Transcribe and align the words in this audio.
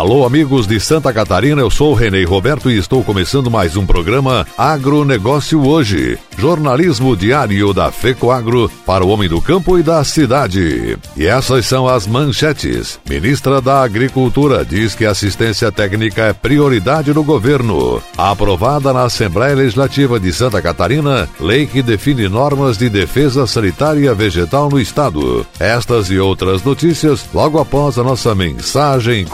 Alô, 0.00 0.24
amigos 0.24 0.66
de 0.66 0.80
Santa 0.80 1.12
Catarina, 1.12 1.60
eu 1.60 1.70
sou 1.70 1.90
o 1.90 1.94
Renê 1.94 2.24
Roberto 2.24 2.70
e 2.70 2.78
estou 2.78 3.04
começando 3.04 3.50
mais 3.50 3.76
um 3.76 3.84
programa 3.84 4.46
Agronegócio 4.56 5.62
Hoje. 5.62 6.18
Jornalismo 6.38 7.14
diário 7.14 7.74
da 7.74 7.92
FECO 7.92 8.30
Agro 8.30 8.70
para 8.86 9.04
o 9.04 9.10
homem 9.10 9.28
do 9.28 9.42
campo 9.42 9.78
e 9.78 9.82
da 9.82 10.02
cidade. 10.02 10.96
E 11.14 11.26
essas 11.26 11.66
são 11.66 11.86
as 11.86 12.06
manchetes. 12.06 12.98
Ministra 13.06 13.60
da 13.60 13.82
Agricultura 13.82 14.64
diz 14.64 14.94
que 14.94 15.04
assistência 15.04 15.70
técnica 15.70 16.22
é 16.22 16.32
prioridade 16.32 17.12
do 17.12 17.22
governo. 17.22 18.02
Aprovada 18.16 18.94
na 18.94 19.02
Assembleia 19.02 19.54
Legislativa 19.54 20.18
de 20.18 20.32
Santa 20.32 20.62
Catarina, 20.62 21.28
lei 21.38 21.66
que 21.66 21.82
define 21.82 22.26
normas 22.26 22.78
de 22.78 22.88
defesa 22.88 23.46
sanitária 23.46 24.14
vegetal 24.14 24.70
no 24.70 24.80
estado. 24.80 25.46
Estas 25.58 26.10
e 26.10 26.18
outras 26.18 26.62
notícias 26.62 27.26
logo 27.34 27.58
após 27.58 27.98
a 27.98 28.02
nossa 28.02 28.34
mensagem 28.34 29.26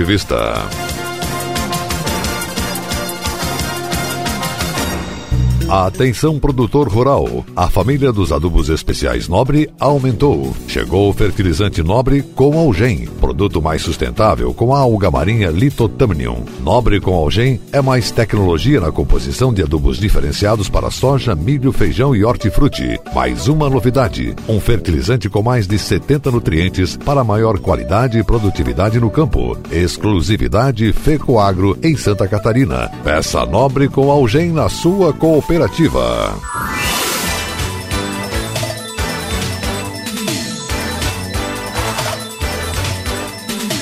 cooperativista. 0.00 0.89
Atenção 5.70 6.36
produtor 6.36 6.88
rural. 6.88 7.44
A 7.54 7.70
família 7.70 8.10
dos 8.12 8.32
adubos 8.32 8.68
especiais 8.68 9.28
Nobre 9.28 9.70
aumentou. 9.78 10.52
Chegou 10.66 11.08
o 11.08 11.12
fertilizante 11.12 11.80
Nobre 11.80 12.22
com 12.22 12.58
Algem, 12.58 13.06
produto 13.20 13.62
mais 13.62 13.80
sustentável 13.80 14.52
com 14.52 14.74
a 14.74 14.80
alga 14.80 15.12
marinha 15.12 15.48
Litotamnium. 15.48 16.44
Nobre 16.60 17.00
com 17.00 17.14
Algem 17.14 17.60
é 17.70 17.80
mais 17.80 18.10
tecnologia 18.10 18.80
na 18.80 18.90
composição 18.90 19.54
de 19.54 19.62
adubos 19.62 19.96
diferenciados 19.98 20.68
para 20.68 20.90
soja, 20.90 21.36
milho, 21.36 21.70
feijão 21.70 22.16
e 22.16 22.24
hortifruti. 22.24 22.98
Mais 23.14 23.46
uma 23.46 23.70
novidade, 23.70 24.34
um 24.48 24.58
fertilizante 24.58 25.28
com 25.28 25.40
mais 25.40 25.68
de 25.68 25.78
70 25.78 26.32
nutrientes 26.32 26.96
para 26.96 27.22
maior 27.22 27.60
qualidade 27.60 28.18
e 28.18 28.24
produtividade 28.24 28.98
no 28.98 29.08
campo. 29.08 29.56
Exclusividade 29.70 30.92
Fecoagro 30.92 31.78
em 31.80 31.96
Santa 31.96 32.26
Catarina. 32.26 32.90
Peça 33.04 33.46
Nobre 33.46 33.88
com 33.88 34.10
Algem 34.10 34.50
na 34.50 34.68
sua 34.68 35.12
cooperativa 35.12 35.59
Cooperativa. 35.60 36.38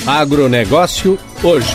Agronegócio 0.05 1.17
hoje. 1.41 1.67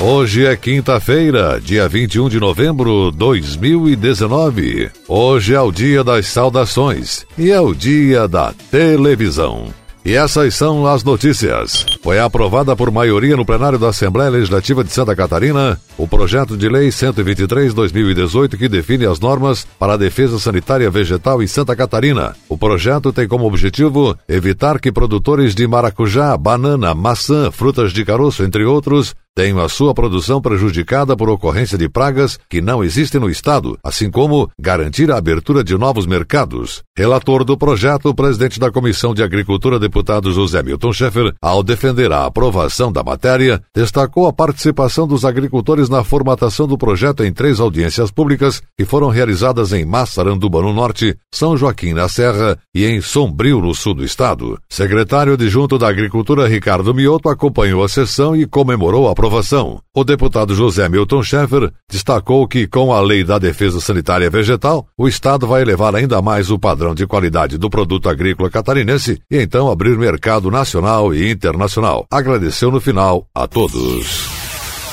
Hoje 0.00 0.44
é 0.44 0.56
quinta-feira, 0.56 1.60
dia 1.60 1.88
21 1.88 2.28
de 2.28 2.40
novembro 2.40 3.12
de 3.12 3.18
2019. 3.18 4.90
Hoje 5.06 5.54
é 5.54 5.60
o 5.60 5.70
dia 5.70 6.02
das 6.02 6.26
saudações 6.26 7.24
e 7.38 7.52
é 7.52 7.60
o 7.60 7.72
dia 7.72 8.26
da 8.26 8.52
televisão. 8.72 9.81
E 10.04 10.14
essas 10.14 10.54
são 10.54 10.84
as 10.86 11.04
notícias. 11.04 11.86
Foi 12.02 12.18
aprovada 12.18 12.74
por 12.74 12.90
maioria 12.90 13.36
no 13.36 13.46
plenário 13.46 13.78
da 13.78 13.90
Assembleia 13.90 14.30
Legislativa 14.30 14.82
de 14.82 14.90
Santa 14.90 15.14
Catarina 15.14 15.80
o 15.96 16.08
projeto 16.08 16.56
de 16.56 16.68
lei 16.68 16.90
123/2018 16.90 18.56
que 18.56 18.68
define 18.68 19.06
as 19.06 19.20
normas 19.20 19.64
para 19.78 19.94
a 19.94 19.96
defesa 19.96 20.38
sanitária 20.38 20.90
vegetal 20.90 21.42
em 21.42 21.46
Santa 21.46 21.76
Catarina. 21.76 22.34
O 22.48 22.58
projeto 22.58 23.12
tem 23.12 23.28
como 23.28 23.46
objetivo 23.46 24.16
evitar 24.28 24.80
que 24.80 24.90
produtores 24.90 25.54
de 25.54 25.66
maracujá, 25.66 26.36
banana, 26.36 26.94
maçã, 26.94 27.52
frutas 27.52 27.92
de 27.92 28.04
caroço, 28.04 28.42
entre 28.42 28.64
outros, 28.64 29.14
tenham 29.34 29.60
a 29.60 29.68
sua 29.68 29.94
produção 29.94 30.40
prejudicada 30.40 31.16
por 31.16 31.28
ocorrência 31.28 31.78
de 31.78 31.88
pragas 31.88 32.38
que 32.48 32.60
não 32.60 32.84
existem 32.84 33.20
no 33.20 33.30
Estado, 33.30 33.78
assim 33.82 34.10
como 34.10 34.50
garantir 34.60 35.10
a 35.10 35.16
abertura 35.16 35.64
de 35.64 35.76
novos 35.76 36.06
mercados. 36.06 36.82
Relator 36.96 37.44
do 37.44 37.56
projeto, 37.56 38.10
o 38.10 38.14
presidente 38.14 38.60
da 38.60 38.70
Comissão 38.70 39.14
de 39.14 39.22
Agricultura, 39.22 39.78
deputado 39.78 40.32
José 40.32 40.62
Milton 40.62 40.92
Schaeffer, 40.92 41.34
ao 41.40 41.62
defender 41.62 42.12
a 42.12 42.26
aprovação 42.26 42.92
da 42.92 43.02
matéria, 43.02 43.62
destacou 43.74 44.26
a 44.26 44.32
participação 44.32 45.06
dos 45.06 45.24
agricultores 45.24 45.88
na 45.88 46.04
formatação 46.04 46.66
do 46.66 46.76
projeto 46.76 47.24
em 47.24 47.32
três 47.32 47.60
audiências 47.60 48.10
públicas 48.10 48.62
que 48.78 48.84
foram 48.84 49.08
realizadas 49.08 49.72
em 49.72 49.84
Massaranduba, 49.84 50.60
no 50.60 50.72
Norte, 50.72 51.16
São 51.32 51.56
Joaquim, 51.56 51.94
na 51.94 52.08
Serra 52.08 52.58
e 52.74 52.84
em 52.84 53.00
Sombrio, 53.00 53.60
no 53.60 53.74
Sul 53.74 53.94
do 53.94 54.04
Estado. 54.04 54.58
Secretário 54.68 55.34
adjunto 55.34 55.78
da 55.78 55.88
Agricultura, 55.88 56.46
Ricardo 56.46 56.94
Mioto, 56.94 57.28
acompanhou 57.28 57.82
a 57.82 57.88
sessão 57.88 58.36
e 58.36 58.46
comemorou 58.46 59.08
a 59.08 59.14
aprovação. 59.22 59.80
O 59.94 60.02
deputado 60.02 60.52
José 60.52 60.88
Milton 60.88 61.22
Schaeffer 61.22 61.70
destacou 61.88 62.48
que, 62.48 62.66
com 62.66 62.92
a 62.92 63.00
Lei 63.00 63.22
da 63.22 63.38
Defesa 63.38 63.80
Sanitária 63.80 64.28
Vegetal, 64.28 64.88
o 64.98 65.06
Estado 65.06 65.46
vai 65.46 65.62
elevar 65.62 65.94
ainda 65.94 66.20
mais 66.20 66.50
o 66.50 66.58
padrão 66.58 66.92
de 66.92 67.06
qualidade 67.06 67.56
do 67.56 67.70
produto 67.70 68.08
agrícola 68.08 68.50
catarinense 68.50 69.20
e 69.30 69.40
então 69.40 69.70
abrir 69.70 69.96
mercado 69.96 70.50
nacional 70.50 71.14
e 71.14 71.30
internacional. 71.30 72.04
Agradeceu 72.10 72.72
no 72.72 72.80
final 72.80 73.24
a 73.32 73.46
todos. 73.46 74.28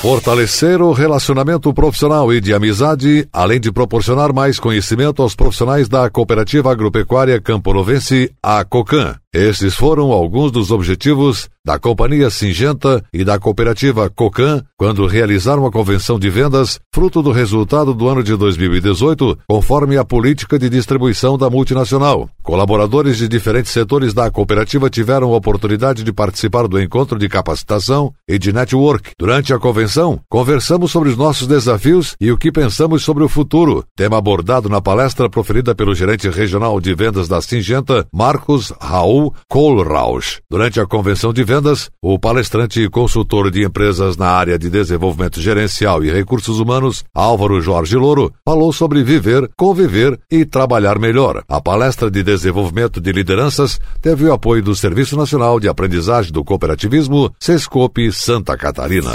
Fortalecer 0.00 0.80
o 0.80 0.92
relacionamento 0.92 1.74
profissional 1.74 2.32
e 2.32 2.40
de 2.40 2.54
amizade, 2.54 3.28
além 3.32 3.60
de 3.60 3.72
proporcionar 3.72 4.32
mais 4.32 4.60
conhecimento 4.60 5.20
aos 5.20 5.34
profissionais 5.34 5.88
da 5.88 6.08
Cooperativa 6.08 6.70
Agropecuária 6.70 7.38
Camporovense, 7.40 8.32
a 8.42 8.64
COCAN. 8.64 9.16
Estes 9.32 9.76
foram 9.76 10.10
alguns 10.10 10.50
dos 10.50 10.72
objetivos 10.72 11.48
da 11.64 11.78
Companhia 11.78 12.30
Singenta 12.30 13.04
e 13.12 13.22
da 13.22 13.38
Cooperativa 13.38 14.10
Cocan 14.10 14.64
quando 14.76 15.06
realizaram 15.06 15.64
a 15.64 15.70
convenção 15.70 16.18
de 16.18 16.28
vendas, 16.28 16.80
fruto 16.92 17.22
do 17.22 17.30
resultado 17.30 17.94
do 17.94 18.08
ano 18.08 18.24
de 18.24 18.34
2018, 18.34 19.38
conforme 19.48 19.96
a 19.96 20.04
política 20.04 20.58
de 20.58 20.68
distribuição 20.68 21.38
da 21.38 21.48
multinacional. 21.48 22.28
Colaboradores 22.42 23.18
de 23.18 23.28
diferentes 23.28 23.70
setores 23.70 24.12
da 24.12 24.28
cooperativa 24.32 24.90
tiveram 24.90 25.32
a 25.32 25.36
oportunidade 25.36 26.02
de 26.02 26.12
participar 26.12 26.66
do 26.66 26.80
encontro 26.80 27.16
de 27.16 27.28
capacitação 27.28 28.12
e 28.26 28.36
de 28.36 28.52
network. 28.52 29.12
Durante 29.16 29.52
a 29.52 29.58
convenção, 29.60 30.18
conversamos 30.28 30.90
sobre 30.90 31.10
os 31.10 31.16
nossos 31.16 31.46
desafios 31.46 32.16
e 32.20 32.32
o 32.32 32.38
que 32.38 32.50
pensamos 32.50 33.04
sobre 33.04 33.22
o 33.22 33.28
futuro, 33.28 33.84
tema 33.94 34.18
abordado 34.18 34.68
na 34.68 34.80
palestra 34.80 35.30
proferida 35.30 35.72
pelo 35.72 35.94
gerente 35.94 36.28
regional 36.28 36.80
de 36.80 36.92
vendas 36.94 37.28
da 37.28 37.40
Singenta, 37.40 38.08
Marcos 38.12 38.72
Raul 38.80 39.19
Kohlrausch. 39.48 40.40
Durante 40.48 40.80
a 40.80 40.86
convenção 40.86 41.32
de 41.32 41.42
vendas, 41.42 41.90
o 42.00 42.18
palestrante 42.18 42.80
e 42.80 42.88
consultor 42.88 43.50
de 43.50 43.64
empresas 43.64 44.16
na 44.16 44.28
área 44.28 44.58
de 44.58 44.70
desenvolvimento 44.70 45.40
gerencial 45.40 46.04
e 46.04 46.10
recursos 46.10 46.60
humanos, 46.60 47.04
Álvaro 47.14 47.60
Jorge 47.60 47.96
Louro, 47.96 48.32
falou 48.44 48.72
sobre 48.72 49.02
viver, 49.02 49.50
conviver 49.56 50.18
e 50.30 50.44
trabalhar 50.44 50.98
melhor. 50.98 51.42
A 51.48 51.60
palestra 51.60 52.10
de 52.10 52.22
desenvolvimento 52.22 53.00
de 53.00 53.10
lideranças 53.10 53.80
teve 54.00 54.26
o 54.26 54.32
apoio 54.32 54.62
do 54.62 54.76
Serviço 54.76 55.16
Nacional 55.16 55.58
de 55.58 55.68
Aprendizagem 55.68 56.32
do 56.32 56.44
Cooperativismo, 56.44 57.32
Sescope 57.40 58.12
Santa 58.12 58.56
Catarina. 58.56 59.10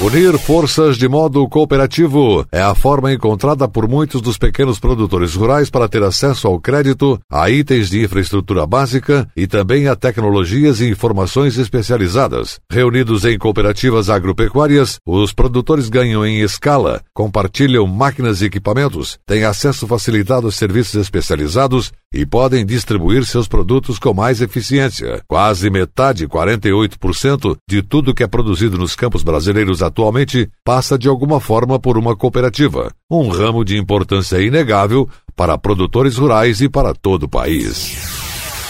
Unir 0.00 0.36
forças 0.40 0.98
de 0.98 1.08
modo 1.08 1.48
cooperativo 1.48 2.44
é 2.50 2.60
a 2.60 2.74
forma 2.74 3.12
encontrada 3.12 3.68
por 3.68 3.88
muitos 3.88 4.20
dos 4.20 4.36
pequenos 4.36 4.80
produtores 4.80 5.36
rurais 5.36 5.70
para 5.70 5.88
ter 5.88 6.02
acesso 6.02 6.48
ao 6.48 6.58
crédito, 6.58 7.18
a 7.30 7.48
itens 7.48 7.90
de 7.90 8.02
infraestrutura 8.02 8.66
básica 8.66 9.28
e 9.36 9.46
também 9.46 9.86
a 9.86 9.94
tecnologias 9.94 10.80
e 10.80 10.88
informações 10.90 11.56
especializadas. 11.58 12.58
Reunidos 12.68 13.24
em 13.24 13.38
cooperativas 13.38 14.10
agropecuárias, 14.10 14.98
os 15.06 15.32
produtores 15.32 15.88
ganham 15.88 16.26
em 16.26 16.40
escala, 16.40 17.00
compartilham 17.14 17.86
máquinas 17.86 18.42
e 18.42 18.46
equipamentos, 18.46 19.16
têm 19.24 19.44
acesso 19.44 19.86
facilitado 19.86 20.48
a 20.48 20.52
serviços 20.52 20.96
especializados 20.96 21.92
e 22.12 22.26
podem 22.26 22.66
distribuir 22.66 23.24
seus 23.24 23.46
produtos 23.46 23.98
com 23.98 24.12
mais 24.12 24.40
eficiência. 24.40 25.22
Quase 25.28 25.70
metade, 25.70 26.26
48%, 26.26 27.56
de 27.68 27.80
tudo 27.80 28.14
que 28.14 28.24
é 28.24 28.26
produzido 28.26 28.76
nos 28.76 28.96
campos 28.96 29.22
brasileiros 29.22 29.83
atualmente 29.86 30.48
passa 30.64 30.98
de 30.98 31.08
alguma 31.08 31.40
forma 31.40 31.78
por 31.78 31.96
uma 31.96 32.16
cooperativa, 32.16 32.92
um 33.10 33.28
ramo 33.28 33.64
de 33.64 33.78
importância 33.78 34.40
inegável 34.40 35.08
para 35.36 35.58
produtores 35.58 36.16
rurais 36.16 36.60
e 36.60 36.68
para 36.68 36.94
todo 36.94 37.24
o 37.24 37.28
país. 37.28 38.14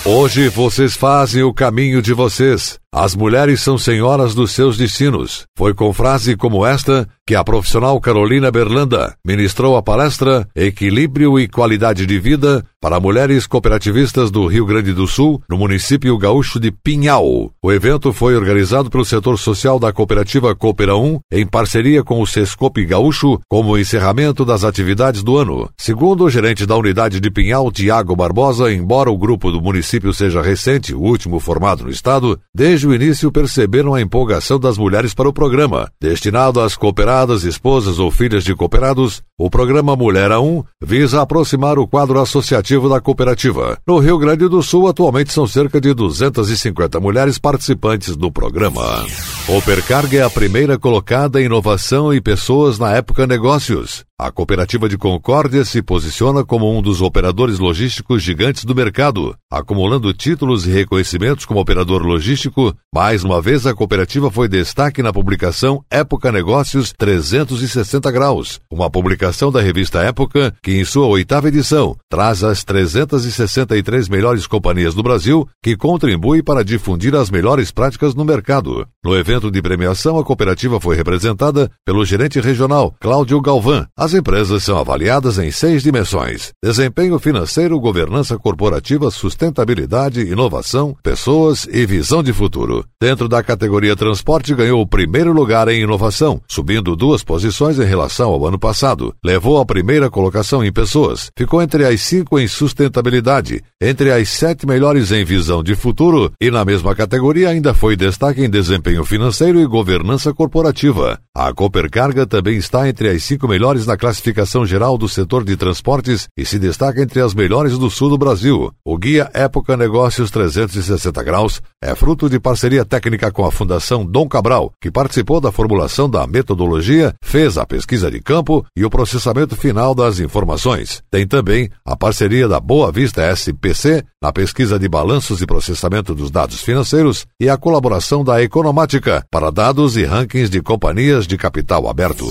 Hoje 0.05 0.49
vocês 0.49 0.94
fazem 0.94 1.43
o 1.43 1.55
caminho 1.55 2.03
de 2.03 2.12
vocês. 2.12 2.79
As 2.96 3.17
mulheres 3.17 3.61
são 3.61 3.76
senhoras 3.76 4.37
dos 4.37 4.52
seus 4.52 4.76
destinos. 4.76 5.46
Foi 5.58 5.75
com 5.75 5.93
frase 5.93 6.37
como 6.37 6.64
esta 6.64 7.08
que 7.26 7.35
a 7.35 7.43
profissional 7.43 7.99
Carolina 8.00 8.52
Berlanda 8.52 9.17
ministrou 9.25 9.76
a 9.76 9.82
palestra 9.82 10.46
Equilíbrio 10.55 11.41
e 11.41 11.49
Qualidade 11.49 12.06
de 12.06 12.19
Vida 12.20 12.64
para 12.81 13.00
mulheres 13.00 13.46
cooperativistas 13.46 14.31
do 14.31 14.46
Rio 14.46 14.67
Grande 14.67 14.93
do 14.93 15.06
Sul, 15.06 15.43
no 15.49 15.56
município 15.56 16.17
gaúcho 16.19 16.61
de 16.61 16.70
Pinhal. 16.70 17.50
O 17.62 17.73
evento 17.73 18.12
foi 18.12 18.37
organizado 18.37 18.91
pelo 18.91 19.06
setor 19.06 19.38
social 19.38 19.79
da 19.79 19.91
cooperativa 19.91 20.55
Coopera 20.55 20.94
1, 20.94 21.19
em 21.32 21.46
parceria 21.46 22.05
com 22.05 22.20
o 22.20 22.26
Sescope 22.26 22.85
Gaúcho, 22.85 23.41
como 23.49 23.79
encerramento 23.79 24.44
das 24.44 24.62
atividades 24.64 25.23
do 25.23 25.38
ano. 25.38 25.70
Segundo 25.79 26.25
o 26.25 26.31
gerente 26.31 26.67
da 26.67 26.76
unidade 26.76 27.20
de 27.20 27.31
Pinhal, 27.31 27.73
Tiago 27.73 28.14
Barbosa, 28.14 28.70
embora 28.70 29.11
o 29.11 29.17
grupo 29.17 29.50
do 29.50 29.62
município 29.62 30.12
seja 30.12 30.43
recente, 30.43 30.94
o 30.94 31.00
último 31.00 31.41
formado 31.41 31.85
no 31.85 31.91
estado, 31.91 32.38
desde 32.55 32.84
desde 32.85 32.87
o 32.87 32.95
início 32.95 33.33
perceberam 33.33 33.95
a 33.95 34.01
empolgação 34.01 34.59
das 34.59 34.77
mulheres 34.77 35.15
para 35.15 35.29
o 35.29 35.33
programa. 35.33 35.91
Destinado 36.01 36.61
às 36.61 36.77
cooperadas, 36.77 37.45
esposas 37.45 37.99
ou 37.99 38.11
filhas 38.11 38.45
de 38.45 38.55
cooperados, 38.55 39.23
o 39.39 39.49
programa 39.49 39.97
Mulher 39.97 40.31
a 40.31 40.41
1 40.41 40.63
visa 40.83 41.23
aproximar 41.23 41.79
o 41.79 41.87
quadro 41.87 42.21
associativo 42.21 42.89
da 42.89 43.01
cooperativa. 43.01 43.79
No 43.87 43.99
Rio 43.99 44.19
Grande 44.19 44.49
do 44.49 44.63
Sul, 44.63 44.89
atualmente 44.89 45.33
são 45.33 45.47
cerca 45.47 45.81
de 45.81 45.95
250 45.95 47.01
mulheres 47.01 47.39
participantes 47.39 48.17
do 48.17 48.31
programa. 48.31 49.05
O 49.49 49.63
Percarga 49.63 50.19
é 50.19 50.23
a 50.23 50.31
primeira 50.31 50.79
colocada 50.79 51.41
em 51.41 51.47
inovação 51.47 52.13
e 52.13 52.21
pessoas 52.21 52.79
na 52.79 52.93
época 52.93 53.27
negócios. 53.27 54.05
A 54.17 54.31
cooperativa 54.31 54.89
de 54.89 54.97
Concórdia 54.97 55.65
se 55.65 55.83
posiciona 55.83 56.45
como 56.45 56.73
um 56.73 56.81
dos 56.81 57.03
operadores 57.03 57.59
logísticos 57.59 58.23
gigantes 58.23 58.65
do 58.65 58.73
mercado, 58.73 59.35
acumulando 59.51 60.15
títulos 60.15 60.69
e 60.69 60.71
reconhecimentos 60.71 61.45
como 61.45 61.59
operador 61.59 62.01
logístico. 62.01 62.73
Mais 62.95 63.25
uma 63.25 63.43
vez, 63.43 63.67
a 63.67 63.75
cooperativa 63.75 64.31
foi 64.31 64.47
destaque 64.47 65.03
na 65.03 65.13
publicação 65.13 65.85
Época 65.91 66.31
Negócios 66.31 66.95
360 66.97 68.09
Graus, 68.13 68.61
uma 68.71 68.89
publicação 68.89 69.51
da 69.51 69.61
revista 69.61 70.01
Época 70.01 70.55
que, 70.63 70.79
em 70.79 70.85
sua 70.85 71.09
oitava 71.09 71.49
edição, 71.49 71.97
traz 72.09 72.45
as 72.45 72.63
363 72.63 74.09
melhores 74.09 74.47
companhias 74.47 74.95
do 74.95 75.03
Brasil 75.03 75.45
que 75.61 75.77
contribuem 75.77 76.41
para 76.41 76.65
difundir 76.65 77.17
as 77.17 77.33
melhores 77.33 77.73
práticas 77.73 78.15
no 78.15 78.25
mercado. 78.25 78.87
No 79.05 79.17
evento 79.17 79.51
de 79.51 79.61
premiação, 79.61 80.21
a 80.21 80.25
cooperativa 80.25 80.79
foi 80.79 80.95
representada 80.95 81.69
pelo 81.85 82.05
gerente 82.05 82.41
regional 82.41 82.95
Cláudio 83.01 83.41
Galvão. 83.41 83.85
As 84.05 84.12
empresas 84.12 84.62
são 84.62 84.77
avaliadas 84.77 85.39
em 85.39 85.51
seis 85.51 85.83
dimensões: 85.83 86.53
desempenho 86.62 87.19
financeiro, 87.19 87.81
governança 87.81 88.37
corporativa, 88.39 89.11
sustentabilidade, 89.11 90.21
inovação, 90.21 90.95
pessoas 91.03 91.67
e 91.73 91.87
visão 91.87 92.23
de 92.23 92.31
futuro. 92.31 92.85
Dentro 93.01 93.31
da 93.31 93.43
categoria 93.43 93.97
transporte, 93.97 94.55
ganhou 94.55 94.83
o 94.83 94.87
primeiro 94.87 95.33
lugar 95.33 95.69
em 95.69 95.81
inovação, 95.81 96.39
subindo 96.47 96.95
duas 96.95 97.25
posições 97.25 97.79
em 97.79 97.85
relação 97.85 98.29
ao 98.29 98.47
ano 98.47 98.59
passado. 98.59 99.15
Levou 99.25 99.59
a 99.59 99.65
primeira 99.65 100.11
colocação 100.11 100.62
em 100.62 100.71
pessoas. 100.71 101.31
Ficou 101.35 101.62
entre 101.62 101.87
as 101.87 102.03
cinco 102.03 102.39
em 102.39 102.47
sustentabilidade, 102.47 103.62
entre 103.81 104.12
as 104.12 104.29
sete 104.29 104.67
melhores 104.67 105.12
em 105.12 105.25
visão 105.25 105.62
de 105.62 105.75
futuro 105.75 106.31
e, 106.39 106.51
na 106.51 106.62
mesma 106.62 106.95
categoria, 106.95 107.49
ainda 107.49 107.73
foi 107.73 107.97
destaque 107.97 108.45
em 108.45 108.51
desempenho 108.51 109.03
financeiro 109.03 109.59
e 109.59 109.67
governança 109.67 110.35
corporativa. 110.35 111.19
A 111.35 111.55
Coopercarga 111.55 112.27
também 112.27 112.59
está 112.59 112.87
entre 112.87 113.09
as 113.09 113.25
cinco 113.25 113.49
melhores 113.49 113.87
na 113.87 113.94
na 113.94 113.96
classificação 113.96 114.67
geral 114.67 114.99
do 114.99 115.08
setor 115.08 115.44
de 115.44 115.56
transportes 115.56 116.26
e 116.37 116.44
se 116.44 116.58
destaca 116.58 117.00
entre 117.00 117.20
as 117.20 117.32
melhores 117.32 117.79
do 117.79 117.88
sul 117.88 118.11
do 118.11 118.19
Brasil. 118.19 118.73
O 118.85 118.99
guia 118.99 119.31
Época 119.32 119.76
Negócios 119.76 120.32
360 120.32 121.23
Graus 121.23 121.62
é 121.81 121.94
fruto 121.94 122.29
de 122.29 122.41
parceria 122.41 122.85
técnica 122.85 123.31
com 123.31 123.46
a 123.46 123.52
Fundação 123.52 124.05
Dom 124.05 124.29
Cabral, 124.29 124.73
que 124.81 124.91
participou 124.91 125.41
da 125.41 125.52
formulação 125.52 126.11
da 126.11 126.26
metodologia, 126.26 127.14
fez 127.23 127.56
a 127.56 127.64
pesquisa 127.64 128.11
de 128.11 128.20
campo 128.20 128.67
e 128.76 128.85
o 128.85 128.91
processamento 128.91 129.55
final 129.55 129.94
das 129.94 130.19
informações. 130.19 131.00
Tem 131.08 131.25
também 131.25 131.70
a 131.85 131.96
parceria 131.96 132.49
da 132.49 132.58
Boa 132.58 132.91
Vista 132.91 133.23
SPC 133.31 134.02
na 134.20 134.32
pesquisa 134.32 134.76
de 134.76 134.88
balanços 134.88 135.41
e 135.41 135.46
processamento 135.46 136.17
dos 136.17 136.32
dados 136.32 136.61
financeiros 136.62 137.26
e 137.41 137.49
a 137.49 137.56
colaboração 137.56 138.25
da 138.25 138.43
Economática 138.43 139.25
para 139.31 139.52
dados 139.52 139.96
e 139.96 140.05
rankings 140.05 140.50
de 140.50 140.61
companhias 140.61 141.29
de 141.29 141.37
capital 141.37 141.88
aberto. 141.88 142.25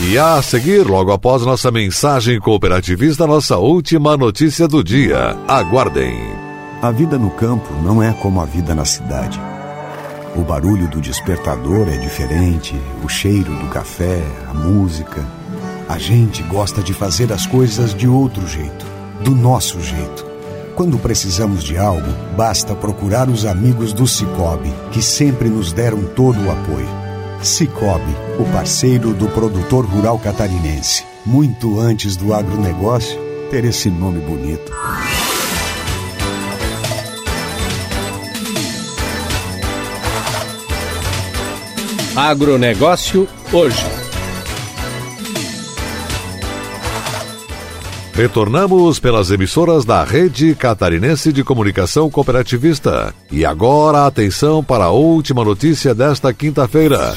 E 0.00 0.18
a 0.18 0.40
seguir, 0.40 0.86
logo 0.86 1.12
após 1.12 1.42
nossa 1.42 1.70
mensagem 1.70 2.40
cooperativista, 2.40 3.26
nossa 3.26 3.58
última 3.58 4.16
notícia 4.16 4.66
do 4.66 4.82
dia. 4.82 5.36
Aguardem. 5.46 6.18
A 6.80 6.90
vida 6.90 7.18
no 7.18 7.30
campo 7.30 7.72
não 7.82 8.02
é 8.02 8.12
como 8.12 8.40
a 8.40 8.44
vida 8.44 8.74
na 8.74 8.84
cidade. 8.84 9.40
O 10.34 10.40
barulho 10.40 10.88
do 10.88 11.00
despertador 11.00 11.88
é 11.88 11.98
diferente, 11.98 12.74
o 13.04 13.08
cheiro 13.08 13.54
do 13.54 13.68
café, 13.68 14.22
a 14.48 14.54
música. 14.54 15.24
A 15.88 15.98
gente 15.98 16.42
gosta 16.44 16.82
de 16.82 16.94
fazer 16.94 17.30
as 17.32 17.46
coisas 17.46 17.94
de 17.94 18.08
outro 18.08 18.46
jeito, 18.48 18.86
do 19.22 19.32
nosso 19.32 19.80
jeito. 19.80 20.26
Quando 20.74 20.98
precisamos 20.98 21.62
de 21.62 21.76
algo, 21.76 22.10
basta 22.34 22.74
procurar 22.74 23.28
os 23.28 23.44
amigos 23.44 23.92
do 23.92 24.06
Cicobi, 24.06 24.72
que 24.90 25.02
sempre 25.02 25.50
nos 25.50 25.70
deram 25.70 26.02
todo 26.02 26.42
o 26.46 26.50
apoio. 26.50 27.01
Cicobi, 27.42 28.14
o 28.38 28.44
parceiro 28.52 29.12
do 29.12 29.26
produtor 29.28 29.84
rural 29.84 30.16
catarinense. 30.16 31.04
Muito 31.26 31.80
antes 31.80 32.16
do 32.16 32.32
agronegócio 32.32 33.18
ter 33.50 33.64
esse 33.64 33.90
nome 33.90 34.20
bonito. 34.20 34.72
Agronegócio 42.14 43.26
hoje. 43.52 44.01
Retornamos 48.14 49.00
pelas 49.00 49.30
emissoras 49.30 49.86
da 49.86 50.04
Rede 50.04 50.54
Catarinense 50.54 51.32
de 51.32 51.42
Comunicação 51.42 52.10
Cooperativista. 52.10 53.14
E 53.30 53.44
agora 53.44 54.06
atenção 54.06 54.62
para 54.62 54.84
a 54.84 54.90
última 54.90 55.42
notícia 55.42 55.94
desta 55.94 56.32
quinta-feira. 56.32 57.14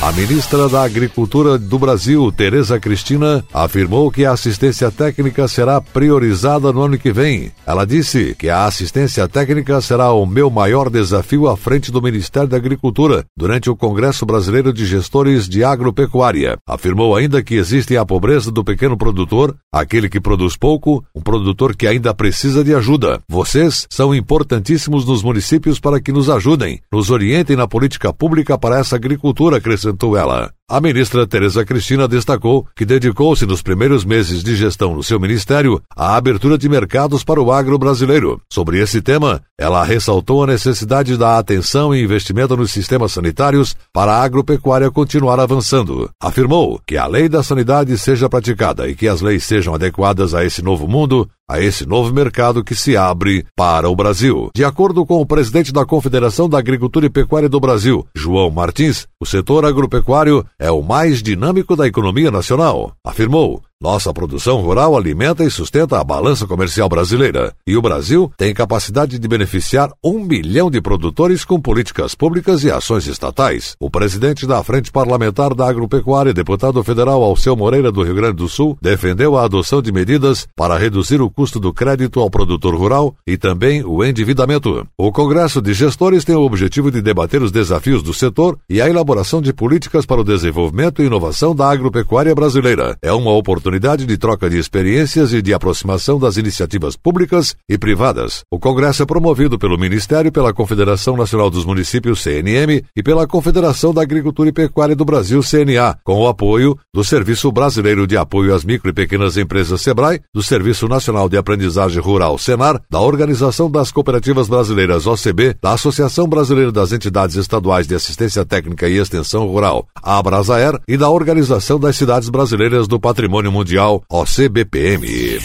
A 0.00 0.12
ministra 0.12 0.68
da 0.68 0.84
Agricultura 0.84 1.58
do 1.58 1.76
Brasil, 1.76 2.30
Tereza 2.30 2.78
Cristina, 2.78 3.44
afirmou 3.52 4.12
que 4.12 4.24
a 4.24 4.30
assistência 4.30 4.92
técnica 4.92 5.48
será 5.48 5.80
priorizada 5.80 6.72
no 6.72 6.82
ano 6.82 6.96
que 6.96 7.10
vem. 7.10 7.50
Ela 7.66 7.84
disse 7.84 8.36
que 8.38 8.48
a 8.48 8.64
assistência 8.64 9.26
técnica 9.26 9.80
será 9.80 10.12
o 10.12 10.24
meu 10.24 10.50
maior 10.50 10.88
desafio 10.88 11.48
à 11.48 11.56
frente 11.56 11.90
do 11.90 12.00
Ministério 12.00 12.48
da 12.48 12.56
Agricultura 12.56 13.24
durante 13.36 13.68
o 13.68 13.74
Congresso 13.74 14.24
Brasileiro 14.24 14.72
de 14.72 14.86
Gestores 14.86 15.48
de 15.48 15.64
Agropecuária. 15.64 16.58
Afirmou 16.64 17.16
ainda 17.16 17.42
que 17.42 17.56
existe 17.56 17.96
a 17.96 18.06
pobreza 18.06 18.52
do 18.52 18.62
pequeno 18.62 18.96
produtor, 18.96 19.56
aquele 19.72 20.08
que 20.08 20.20
produz 20.20 20.56
pouco, 20.56 21.04
um 21.12 21.20
produtor 21.20 21.74
que 21.74 21.88
ainda 21.88 22.14
precisa 22.14 22.62
de 22.62 22.72
ajuda. 22.72 23.20
Vocês 23.28 23.88
são 23.90 24.14
importantíssimos 24.14 25.04
nos 25.04 25.24
municípios 25.24 25.80
para 25.80 26.00
que 26.00 26.12
nos 26.12 26.30
ajudem, 26.30 26.80
nos 26.90 27.10
orientem 27.10 27.56
na 27.56 27.66
política 27.66 28.12
pública 28.12 28.56
para 28.56 28.78
essa 28.78 28.94
agricultura 28.94 29.60
crescente 29.60 29.87
acrescentou 29.88 30.16
ela. 30.16 30.52
A 30.70 30.82
ministra 30.82 31.26
Tereza 31.26 31.64
Cristina 31.64 32.06
destacou 32.06 32.66
que 32.76 32.84
dedicou-se 32.84 33.46
nos 33.46 33.62
primeiros 33.62 34.04
meses 34.04 34.44
de 34.44 34.54
gestão 34.54 34.94
no 34.94 35.02
seu 35.02 35.18
ministério 35.18 35.80
à 35.96 36.14
abertura 36.14 36.58
de 36.58 36.68
mercados 36.68 37.24
para 37.24 37.40
o 37.40 37.50
agro 37.50 37.78
brasileiro. 37.78 38.38
Sobre 38.52 38.78
esse 38.78 39.00
tema, 39.00 39.40
ela 39.58 39.82
ressaltou 39.82 40.44
a 40.44 40.46
necessidade 40.46 41.16
da 41.16 41.38
atenção 41.38 41.94
e 41.94 42.02
investimento 42.02 42.54
nos 42.54 42.70
sistemas 42.70 43.12
sanitários 43.12 43.74
para 43.94 44.12
a 44.12 44.22
agropecuária 44.22 44.90
continuar 44.90 45.40
avançando. 45.40 46.10
Afirmou 46.20 46.78
que 46.86 46.98
a 46.98 47.06
lei 47.06 47.30
da 47.30 47.42
sanidade 47.42 47.96
seja 47.96 48.28
praticada 48.28 48.86
e 48.90 48.94
que 48.94 49.08
as 49.08 49.22
leis 49.22 49.44
sejam 49.44 49.74
adequadas 49.74 50.34
a 50.34 50.44
esse 50.44 50.60
novo 50.60 50.86
mundo, 50.86 51.26
a 51.48 51.58
esse 51.62 51.86
novo 51.86 52.12
mercado 52.12 52.62
que 52.62 52.74
se 52.74 52.94
abre 52.94 53.46
para 53.56 53.88
o 53.88 53.96
Brasil. 53.96 54.50
De 54.54 54.64
acordo 54.64 55.06
com 55.06 55.18
o 55.18 55.26
presidente 55.26 55.72
da 55.72 55.86
Confederação 55.86 56.46
da 56.46 56.58
Agricultura 56.58 57.06
e 57.06 57.10
Pecuária 57.10 57.48
do 57.48 57.58
Brasil, 57.58 58.06
João 58.14 58.50
Martins, 58.50 59.08
o 59.18 59.24
setor 59.24 59.64
agropecuário 59.64 60.44
é 60.60 60.70
o 60.72 60.82
mais 60.82 61.22
dinâmico 61.22 61.76
da 61.76 61.86
economia 61.86 62.30
nacional, 62.32 62.92
afirmou. 63.08 63.62
Nossa 63.80 64.12
produção 64.12 64.60
rural 64.60 64.96
alimenta 64.96 65.44
e 65.44 65.50
sustenta 65.52 66.00
a 66.00 66.02
balança 66.02 66.48
comercial 66.48 66.88
brasileira. 66.88 67.54
E 67.64 67.76
o 67.76 67.80
Brasil 67.80 68.28
tem 68.36 68.52
capacidade 68.52 69.20
de 69.20 69.28
beneficiar 69.28 69.92
um 70.02 70.18
milhão 70.18 70.68
de 70.68 70.80
produtores 70.80 71.44
com 71.44 71.60
políticas 71.60 72.12
públicas 72.12 72.64
e 72.64 72.72
ações 72.72 73.06
estatais. 73.06 73.76
O 73.78 73.88
presidente 73.88 74.48
da 74.48 74.64
Frente 74.64 74.90
Parlamentar 74.90 75.54
da 75.54 75.68
Agropecuária, 75.68 76.34
deputado 76.34 76.82
federal 76.82 77.22
Alceu 77.22 77.54
Moreira 77.54 77.92
do 77.92 78.02
Rio 78.02 78.16
Grande 78.16 78.38
do 78.38 78.48
Sul, 78.48 78.76
defendeu 78.82 79.38
a 79.38 79.44
adoção 79.44 79.80
de 79.80 79.92
medidas 79.92 80.48
para 80.56 80.76
reduzir 80.76 81.20
o 81.20 81.30
custo 81.30 81.60
do 81.60 81.72
crédito 81.72 82.18
ao 82.18 82.28
produtor 82.28 82.74
rural 82.74 83.14
e 83.24 83.36
também 83.36 83.84
o 83.84 84.04
endividamento. 84.04 84.88
O 84.98 85.12
Congresso 85.12 85.62
de 85.62 85.72
Gestores 85.72 86.24
tem 86.24 86.34
o 86.34 86.42
objetivo 86.42 86.90
de 86.90 87.00
debater 87.00 87.42
os 87.42 87.52
desafios 87.52 88.02
do 88.02 88.12
setor 88.12 88.58
e 88.68 88.80
a 88.80 88.88
elaboração 88.88 89.40
de 89.40 89.52
políticas 89.52 90.04
para 90.04 90.20
o 90.20 90.24
desenvolvimento 90.24 91.00
e 91.00 91.06
inovação 91.06 91.54
da 91.54 91.70
agropecuária 91.70 92.34
brasileira. 92.34 92.97
É 93.02 93.12
uma 93.12 93.32
oportunidade 93.32 94.06
de 94.06 94.16
troca 94.16 94.50
de 94.50 94.58
experiências 94.58 95.32
e 95.32 95.40
de 95.40 95.54
aproximação 95.54 96.18
das 96.18 96.36
iniciativas 96.36 96.96
públicas 96.96 97.54
e 97.68 97.78
privadas. 97.78 98.42
O 98.50 98.58
Congresso 98.58 99.02
é 99.02 99.06
promovido 99.06 99.58
pelo 99.58 99.78
Ministério, 99.78 100.32
pela 100.32 100.52
Confederação 100.52 101.16
Nacional 101.16 101.50
dos 101.50 101.64
Municípios, 101.64 102.20
CNM, 102.22 102.82
e 102.96 103.02
pela 103.02 103.26
Confederação 103.26 103.94
da 103.94 104.02
Agricultura 104.02 104.48
e 104.48 104.52
Pecuária 104.52 104.96
do 104.96 105.04
Brasil, 105.04 105.40
CNA, 105.42 105.98
com 106.02 106.20
o 106.20 106.26
apoio 106.28 106.76
do 106.92 107.04
Serviço 107.04 107.52
Brasileiro 107.52 108.06
de 108.06 108.16
Apoio 108.16 108.54
às 108.54 108.64
Micro 108.64 108.90
e 108.90 108.92
Pequenas 108.92 109.36
Empresas, 109.36 109.80
SEBRAE, 109.80 110.20
do 110.34 110.42
Serviço 110.42 110.88
Nacional 110.88 111.28
de 111.28 111.36
Aprendizagem 111.36 112.02
Rural, 112.02 112.36
SENAR, 112.38 112.80
da 112.90 113.00
Organização 113.00 113.70
das 113.70 113.92
Cooperativas 113.92 114.48
Brasileiras, 114.48 115.06
OCB, 115.06 115.56
da 115.62 115.74
Associação 115.74 116.28
Brasileira 116.28 116.72
das 116.72 116.92
Entidades 116.92 117.36
Estaduais 117.36 117.86
de 117.86 117.94
Assistência 117.94 118.44
Técnica 118.44 118.88
e 118.88 118.96
Extensão 118.96 119.46
Rural, 119.46 119.86
Abrasaer, 120.02 120.80
e 120.88 120.96
da 120.96 121.10
Organização 121.10 121.78
das 121.78 121.96
Cidades 121.96 122.28
Brasileiras 122.28 122.87
do 122.88 122.98
Patrimônio 122.98 123.52
Mundial, 123.52 124.02
OCBPM. 124.10 125.38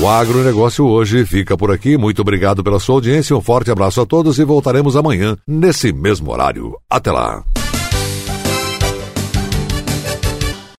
O 0.00 0.06
agronegócio 0.06 0.84
hoje 0.84 1.24
fica 1.24 1.56
por 1.56 1.72
aqui. 1.72 1.96
Muito 1.96 2.20
obrigado 2.20 2.62
pela 2.62 2.78
sua 2.78 2.96
audiência. 2.96 3.34
Um 3.36 3.40
forte 3.40 3.70
abraço 3.70 4.00
a 4.00 4.06
todos 4.06 4.38
e 4.38 4.44
voltaremos 4.44 4.96
amanhã, 4.96 5.36
nesse 5.46 5.92
mesmo 5.92 6.30
horário. 6.30 6.76
Até 6.90 7.10
lá. 7.10 7.42